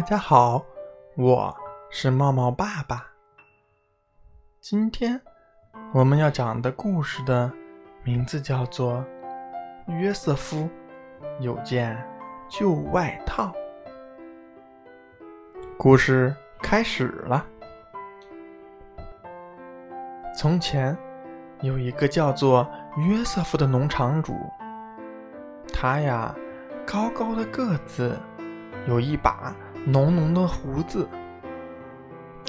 [0.00, 0.64] 大家好，
[1.14, 1.54] 我
[1.90, 3.06] 是茂茂爸爸。
[4.58, 5.20] 今天
[5.92, 7.52] 我们要讲的故事的
[8.02, 9.04] 名字叫做
[9.92, 10.66] 《约瑟夫
[11.38, 12.02] 有件
[12.48, 13.52] 旧外套》。
[15.76, 17.44] 故事开始了。
[20.34, 20.96] 从前
[21.60, 24.34] 有一个叫做约瑟夫的农场主，
[25.70, 26.34] 他呀
[26.86, 28.18] 高高的个子，
[28.88, 29.54] 有一把。
[29.84, 31.08] 浓浓的胡子，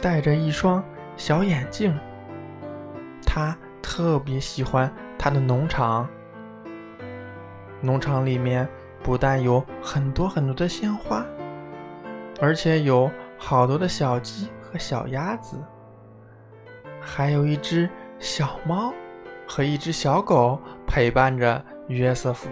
[0.01, 0.83] 戴着一双
[1.15, 1.97] 小眼镜。
[3.25, 6.07] 他特别喜欢他的农场。
[7.79, 8.67] 农场里面
[9.01, 11.25] 不但有很多很多的鲜花，
[12.39, 15.57] 而且有好多的小鸡和小鸭子，
[16.99, 18.93] 还有一只小猫
[19.47, 22.49] 和一只小狗陪伴着约瑟夫。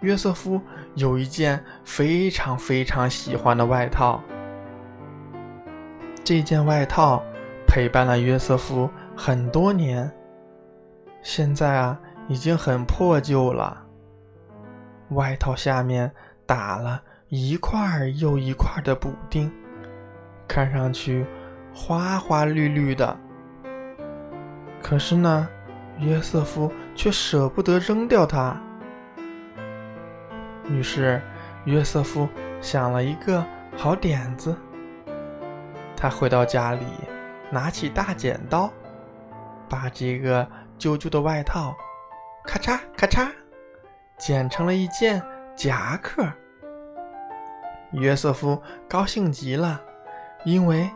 [0.00, 0.60] 约瑟夫
[0.98, 4.20] 有一件非常非常喜欢的外套，
[6.24, 7.22] 这件外套
[7.68, 10.10] 陪伴了约瑟夫很多年，
[11.22, 13.84] 现在啊已经很破旧了。
[15.10, 16.10] 外套下面
[16.44, 19.50] 打了一块又一块的补丁，
[20.48, 21.24] 看上去
[21.72, 23.16] 花花绿绿的。
[24.82, 25.48] 可是呢，
[26.00, 28.60] 约瑟夫却舍不得扔掉它。
[30.70, 31.20] 于是，
[31.64, 32.28] 约瑟夫
[32.60, 33.44] 想了一个
[33.76, 34.56] 好点子。
[35.96, 36.84] 他回到家里，
[37.50, 38.70] 拿起大剪刀，
[39.68, 40.46] 把这个
[40.78, 41.74] 旧旧的外套，
[42.44, 43.28] 咔嚓咔嚓，
[44.18, 45.22] 剪成了一件
[45.56, 46.26] 夹克。
[47.92, 49.80] 约瑟夫高兴极了，
[50.44, 50.90] 因为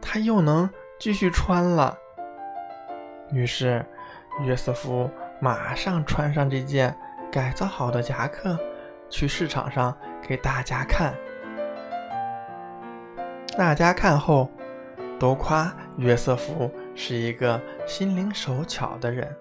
[0.00, 1.98] 他又能继续穿了。
[3.32, 3.84] 于是，
[4.42, 6.96] 约瑟夫马上穿上这件
[7.30, 8.56] 改造好的夹克。
[9.16, 11.14] 去市场上给大家看，
[13.56, 14.50] 大家看后
[15.18, 19.34] 都夸约瑟夫是一个心灵手巧的人。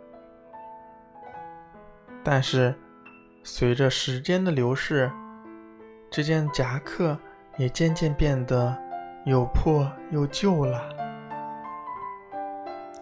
[2.23, 2.73] 但是，
[3.44, 5.11] 随着时间的流逝，
[6.09, 7.19] 这件夹克
[7.57, 8.73] 也渐渐变得
[9.25, 10.81] 又破又旧了，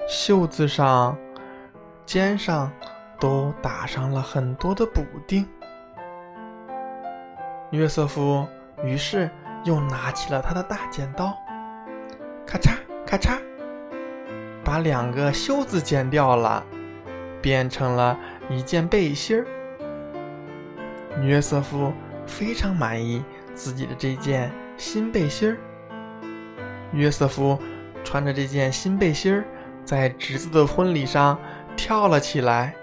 [0.08, 1.16] 袖子上、
[2.04, 2.72] 肩上
[3.20, 5.48] 都打上了很多的补丁。
[7.74, 8.48] 约瑟夫
[8.84, 9.28] 于是
[9.64, 11.36] 又拿起了他的大剪刀，
[12.46, 13.40] 咔嚓咔嚓，
[14.64, 16.64] 把两个袖子剪掉了，
[17.42, 18.16] 变成了
[18.48, 19.48] 一件背心儿。
[21.24, 21.92] 约瑟夫
[22.28, 23.24] 非常满意
[23.56, 25.58] 自己的这件新背心儿。
[26.92, 27.58] 约瑟夫
[28.04, 29.44] 穿着这件新背心儿，
[29.84, 31.40] 在侄子的婚礼上
[31.76, 32.76] 跳了起来，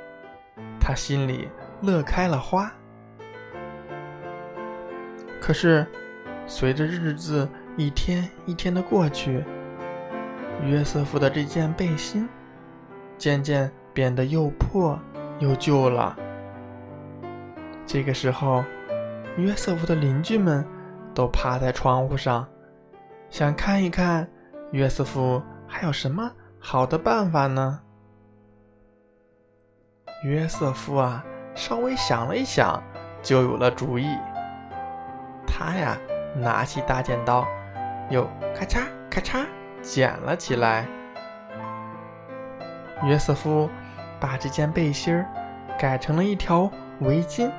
[0.81, 1.49] 他心里
[1.81, 2.73] 乐开了花。
[5.41, 5.87] 可是，
[6.47, 9.43] 随着日子一天一天的过去，
[10.63, 12.29] 约瑟夫的这件背心
[13.17, 14.99] 渐渐变得又破
[15.39, 16.17] 又旧了。
[17.87, 18.63] 这个时候，
[19.37, 20.65] 约瑟夫的邻居们
[21.15, 22.47] 都趴在窗户上，
[23.31, 24.29] 想看一看
[24.73, 27.81] 约瑟夫还有什么好的办法呢？
[30.23, 31.25] 约瑟夫啊，
[31.55, 32.81] 稍微想了一想，
[33.23, 34.07] 就有了主意。
[35.61, 35.95] 他呀，
[36.35, 37.47] 拿起大剪刀，
[38.09, 39.45] 又咔嚓咔嚓
[39.83, 40.87] 剪了起来。
[43.03, 43.69] 约瑟夫
[44.19, 45.23] 把这件背心
[45.79, 46.71] 改成了一条
[47.01, 47.53] 围巾。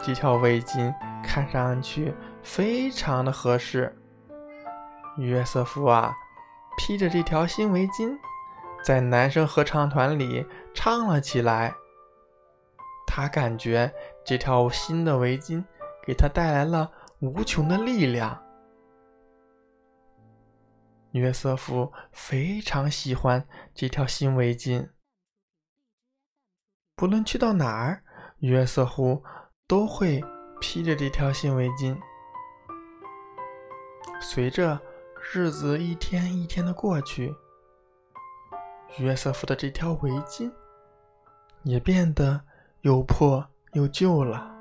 [0.00, 0.94] 这条围巾
[1.24, 3.92] 看上去非常的合适。
[5.16, 6.14] 约瑟夫啊，
[6.78, 8.16] 披着这条新围巾，
[8.84, 11.74] 在男生合唱团里唱了起来。
[13.08, 13.92] 他感觉
[14.24, 15.64] 这条新的围巾。
[16.06, 18.42] 给他带来了无穷的力量。
[21.12, 24.90] 约瑟夫非常喜欢这条新围巾，
[26.94, 28.04] 不论去到哪儿，
[28.38, 29.24] 约瑟夫
[29.66, 30.22] 都会
[30.60, 31.98] 披着这条新围巾。
[34.20, 34.80] 随着
[35.32, 37.34] 日子一天一天的过去，
[38.98, 40.52] 约瑟夫的这条围巾
[41.62, 42.42] 也变得
[42.82, 44.55] 又破又旧了。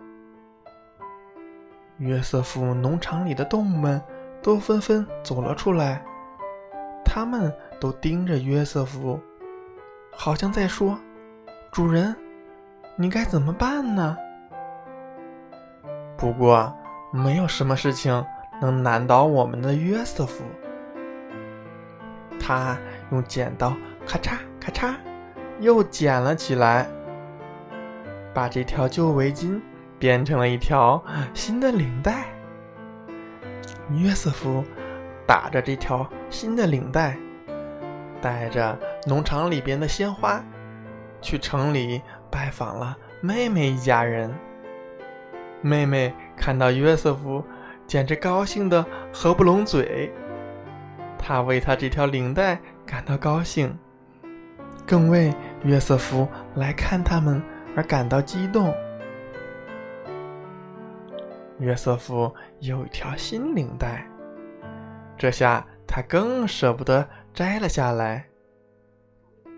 [1.97, 4.01] 约瑟夫农场里的动物们
[4.41, 6.03] 都纷纷走了出来，
[7.05, 9.19] 他们都盯着约瑟夫，
[10.11, 10.99] 好像在说
[11.71, 12.15] ：“主人，
[12.97, 14.17] 你该怎么办呢？”
[16.17, 16.73] 不过，
[17.11, 18.25] 没有什么事情
[18.61, 20.43] 能难倒我们的约瑟夫。
[22.39, 22.77] 他
[23.11, 23.73] 用剪刀
[24.05, 24.93] 咔嚓咔嚓
[25.59, 26.87] 又剪了起来，
[28.33, 29.59] 把这条旧围巾
[29.99, 31.03] 变成了一条
[31.33, 32.25] 新的领带。
[33.91, 34.63] 约瑟夫
[35.27, 37.17] 打着这条新的领带，
[38.21, 40.43] 带着农场里边的鲜花，
[41.21, 42.01] 去城里
[42.31, 44.33] 拜访了妹妹一家人。
[45.61, 47.43] 妹妹看到约瑟夫，
[47.87, 50.11] 简直高兴得合不拢嘴。
[51.17, 53.75] 她为他这条领带感到高兴，
[54.85, 55.33] 更为
[55.63, 57.41] 约瑟夫来看他们
[57.75, 58.73] 而感到激动。
[61.59, 64.05] 约瑟夫有一条新领带，
[65.17, 68.25] 这下他更舍不得摘了下来。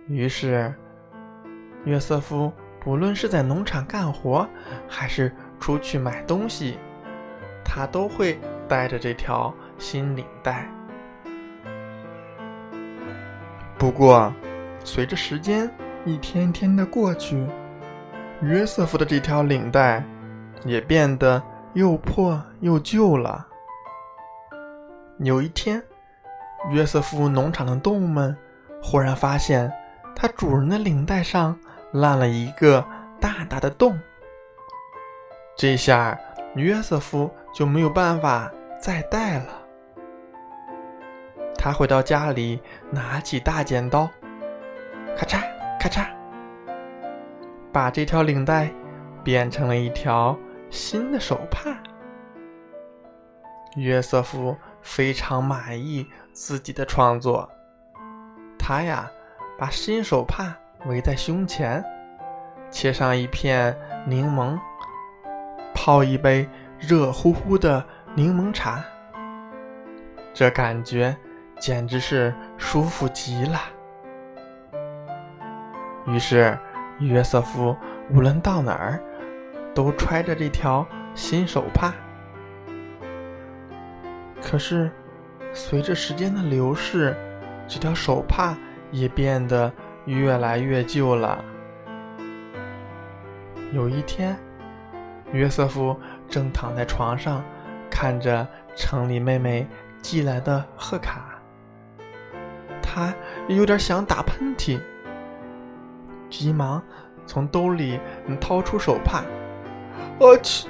[0.07, 0.73] 于是，
[1.85, 4.47] 约瑟夫不论是在农场干活，
[4.87, 6.77] 还是出去买东西，
[7.65, 10.69] 他都会带着这条新领带。
[13.77, 14.31] 不过，
[14.83, 15.69] 随着时间
[16.05, 17.45] 一天天的过去，
[18.41, 20.03] 约瑟夫的这条领带
[20.63, 21.41] 也变得
[21.73, 23.47] 又破又旧了。
[25.19, 25.81] 有一天，
[26.71, 28.35] 约瑟夫农场的动物们
[28.81, 29.71] 忽然发现，
[30.15, 31.57] 他主人的领带上
[31.91, 32.85] 烂了一个
[33.19, 33.99] 大大的洞。
[35.55, 36.17] 这下
[36.55, 39.45] 约瑟夫就没有办法再戴了。
[41.57, 42.61] 他回到家里，
[42.91, 44.07] 拿起大剪刀，
[45.17, 45.41] 咔嚓
[45.79, 46.05] 咔嚓，
[47.71, 48.71] 把这条领带
[49.23, 50.37] 变成了一条
[50.69, 51.75] 新的手帕。
[53.75, 57.47] 约瑟夫非常满意自己的创作，
[58.57, 59.11] 他呀，
[59.57, 60.55] 把新手帕
[60.85, 61.83] 围在胸前，
[62.71, 64.57] 切上一片柠檬。
[65.73, 66.49] 泡一杯
[66.79, 67.85] 热乎乎的
[68.15, 68.83] 柠檬茶，
[70.33, 71.15] 这感觉
[71.59, 73.59] 简直是舒服极了。
[76.07, 76.57] 于是，
[76.99, 77.75] 约瑟夫
[78.09, 78.99] 无论到哪儿，
[79.77, 80.83] 都揣着这条
[81.13, 81.93] 新手帕。
[84.41, 84.89] 可是，
[85.53, 87.15] 随着时间的流逝，
[87.67, 88.57] 这条手帕
[88.91, 89.71] 也变得
[90.05, 91.45] 越来越旧了。
[93.71, 94.35] 有一天。
[95.33, 95.95] 约瑟夫
[96.29, 97.43] 正躺在床上，
[97.91, 98.47] 看着
[98.77, 99.67] 城里妹妹
[100.01, 101.37] 寄来的贺卡，
[102.81, 103.13] 他
[103.49, 104.79] 有点想打喷嚏，
[106.29, 106.81] 急忙
[107.25, 107.99] 从兜里
[108.39, 109.21] 掏出手帕。
[110.19, 110.67] 我去，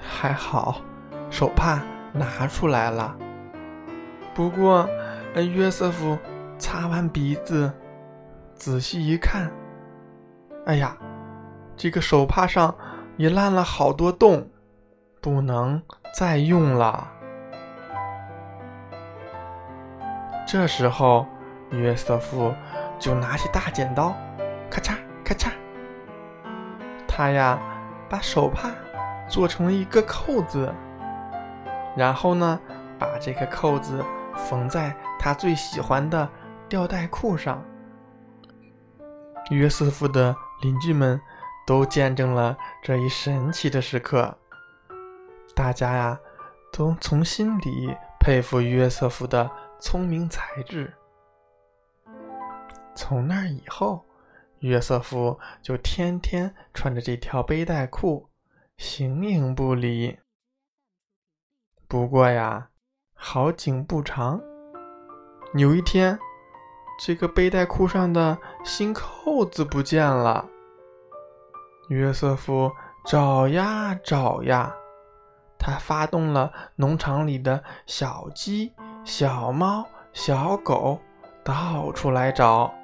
[0.00, 0.80] 还好，
[1.30, 3.16] 手帕拿出来了。
[4.34, 4.88] 不过，
[5.34, 6.18] 约瑟夫
[6.58, 7.70] 擦完鼻子，
[8.54, 9.50] 仔细一看，
[10.64, 10.96] 哎呀！
[11.76, 12.74] 这个手帕上
[13.18, 14.48] 也烂了好多洞，
[15.20, 15.82] 不能
[16.14, 17.06] 再用了。
[20.46, 21.26] 这时候，
[21.70, 22.54] 约瑟夫
[22.98, 24.14] 就拿起大剪刀，
[24.70, 25.50] 咔嚓咔嚓，
[27.16, 27.58] 他呀
[28.10, 28.70] 把手帕
[29.26, 30.70] 做成了一个扣子，
[31.96, 32.60] 然后呢，
[32.98, 34.04] 把这个扣子
[34.36, 36.28] 缝在他最喜欢的
[36.68, 37.64] 吊带裤上。
[39.48, 41.18] 约瑟夫的邻居们。
[41.66, 44.38] 都见证了这一神奇的时刻，
[45.52, 46.20] 大家呀，
[46.72, 50.94] 都从心里佩服约瑟夫的聪明才智。
[52.94, 54.05] 从那以后，
[54.60, 58.28] 约瑟夫就天天穿着这条背带裤，
[58.76, 60.18] 形影不离。
[61.86, 62.70] 不过呀，
[63.14, 64.40] 好景不长，
[65.54, 66.18] 有一天，
[66.98, 70.48] 这个背带裤上的新扣子不见了。
[71.88, 72.72] 约瑟夫
[73.04, 74.74] 找呀找呀，
[75.58, 78.72] 他发动了农场里的小鸡、
[79.04, 80.98] 小猫、小狗，
[81.44, 82.74] 到处来找。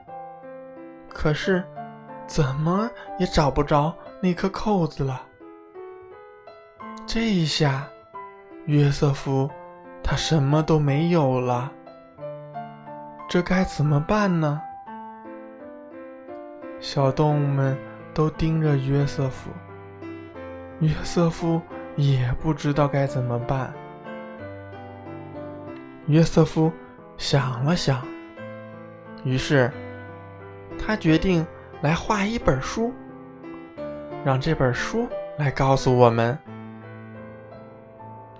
[1.12, 1.64] 可是，
[2.26, 5.22] 怎么也找不着那颗扣子了。
[7.06, 7.86] 这一下，
[8.66, 9.50] 约瑟夫
[10.02, 11.70] 他什么都没有了。
[13.28, 14.60] 这该怎么办呢？
[16.80, 17.76] 小动物们。
[18.14, 19.50] 都盯着约瑟夫，
[20.80, 21.62] 约瑟夫
[21.96, 23.72] 也不知道该怎么办。
[26.08, 26.70] 约瑟夫
[27.16, 28.06] 想了想，
[29.24, 29.72] 于是
[30.84, 31.46] 他决定
[31.80, 32.92] 来画一本书，
[34.24, 35.08] 让这本书
[35.38, 36.36] 来告诉我们：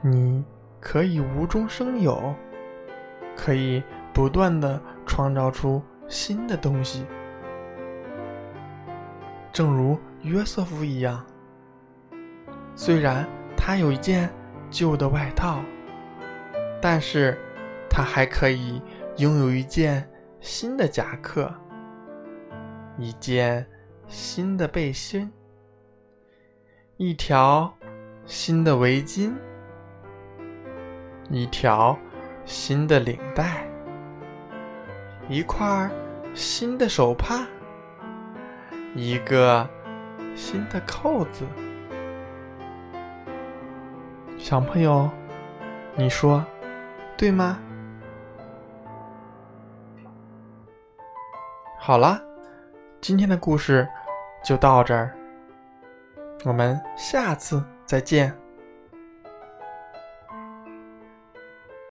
[0.00, 0.44] 你
[0.80, 2.34] 可以无中生有，
[3.36, 3.80] 可以
[4.12, 7.06] 不断的创造出新的东西。
[9.52, 11.24] 正如约瑟夫一样，
[12.74, 13.24] 虽然
[13.56, 14.28] 他有一件
[14.68, 15.60] 旧的外套，
[16.80, 17.38] 但是
[17.88, 18.82] 他还可以
[19.18, 20.08] 拥有一件
[20.40, 21.52] 新的夹克，
[22.98, 23.66] 一件
[24.06, 25.32] 新的背心，
[26.96, 27.72] 一条
[28.26, 29.32] 新的围巾，
[31.30, 31.98] 一条
[32.44, 33.66] 新的领带，
[35.28, 35.90] 一块
[36.34, 37.46] 新的手帕，
[38.94, 39.68] 一个
[40.34, 41.46] 新的扣子。
[44.36, 45.08] 小朋友，
[45.96, 46.44] 你说
[47.16, 47.58] 对吗？
[51.78, 52.22] 好了，
[53.02, 53.88] 今天的故事
[54.44, 55.12] 就到这儿，
[56.44, 58.32] 我们下次再见。